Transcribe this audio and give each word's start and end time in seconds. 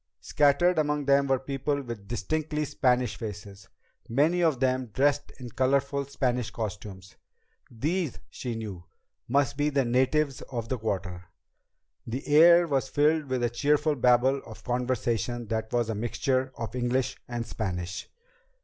Scattered 0.19 0.79
among 0.79 1.05
them 1.05 1.27
were 1.27 1.37
people 1.37 1.79
with 1.83 2.07
distinctly 2.07 2.65
Spanish 2.65 3.17
faces, 3.17 3.69
many 4.09 4.41
of 4.41 4.59
them 4.59 4.87
dressed 4.87 5.31
in 5.39 5.49
colorful 5.51 6.05
Spanish 6.05 6.49
costumes. 6.49 7.17
These, 7.69 8.17
she 8.31 8.55
knew, 8.55 8.83
must 9.27 9.57
be 9.57 9.69
the 9.69 9.85
natives 9.85 10.41
of 10.51 10.69
the 10.69 10.79
Quarter. 10.79 11.25
The 12.07 12.25
air 12.27 12.65
was 12.67 12.89
filled 12.89 13.25
with 13.29 13.43
a 13.43 13.49
cheerful 13.51 13.93
babble 13.95 14.41
of 14.43 14.63
conversation 14.63 15.45
that 15.49 15.71
was 15.71 15.87
a 15.87 15.93
mixture 15.93 16.51
of 16.57 16.73
English 16.75 17.17
and 17.27 17.45
Spanish. 17.45 18.09